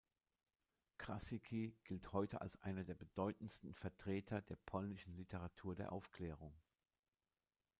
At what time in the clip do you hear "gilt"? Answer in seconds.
1.83-2.11